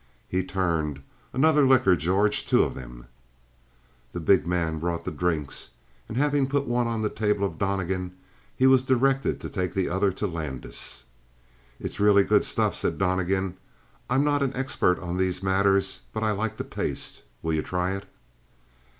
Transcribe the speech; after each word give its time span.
He 0.27 0.43
turned: 0.43 1.03
"Another 1.31 1.63
liqueur, 1.63 1.95
George. 1.95 2.47
Two 2.47 2.63
of 2.63 2.73
them." 2.73 3.05
The 4.13 4.19
big 4.19 4.47
man 4.47 4.79
brought 4.79 5.03
the 5.03 5.11
drinks, 5.11 5.69
and 6.09 6.17
having 6.17 6.47
put 6.47 6.65
one 6.65 6.87
on 6.87 7.03
the 7.03 7.07
table 7.11 7.45
of 7.45 7.59
Donnegan, 7.59 8.13
he 8.55 8.65
was 8.65 8.81
directed 8.81 9.39
to 9.41 9.47
take 9.47 9.75
the 9.75 9.89
other 9.89 10.11
to 10.13 10.25
Landis. 10.25 11.03
"It's 11.79 11.99
really 11.99 12.23
good 12.23 12.43
stuff," 12.43 12.75
said 12.75 12.97
Donnegan. 12.97 13.57
"I'm 14.09 14.23
not 14.23 14.41
an 14.41 14.55
expert 14.55 14.97
on 14.97 15.17
these 15.17 15.43
matters; 15.43 15.99
but 16.13 16.23
I 16.23 16.31
like 16.31 16.57
the 16.57 16.63
taste. 16.63 17.21
Will 17.43 17.53
you 17.53 17.61
try 17.61 17.93
it?" 17.95 18.07